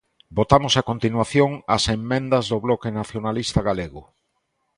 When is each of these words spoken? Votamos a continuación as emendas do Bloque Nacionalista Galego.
Votamos 0.39 0.73
a 0.75 0.87
continuación 0.91 1.51
as 1.75 1.83
emendas 1.97 2.45
do 2.51 2.57
Bloque 2.65 2.89
Nacionalista 2.99 3.59
Galego. 3.69 4.01